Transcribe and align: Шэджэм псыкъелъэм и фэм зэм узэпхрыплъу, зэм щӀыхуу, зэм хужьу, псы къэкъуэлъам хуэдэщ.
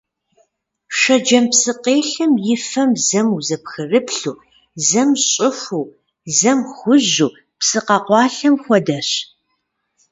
Шэджэм 0.99 1.45
псыкъелъэм 1.51 2.33
и 2.53 2.55
фэм 2.67 2.91
зэм 3.07 3.27
узэпхрыплъу, 3.37 4.35
зэм 4.87 5.09
щӀыхуу, 5.27 5.85
зэм 6.37 6.59
хужьу, 6.75 7.29
псы 7.59 7.79
къэкъуэлъам 7.87 8.55
хуэдэщ. 8.63 9.09